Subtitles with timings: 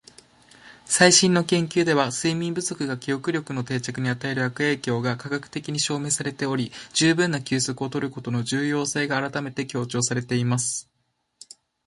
[0.85, 10.89] 「最新の研究では、睡眠不足が記憶力の定着に与える悪影響が科学的に証明されており、十分な休息を取ることの重要性が改めて強調されています。」